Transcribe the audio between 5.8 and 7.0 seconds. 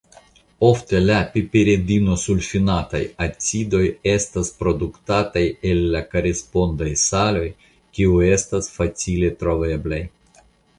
la korespondaj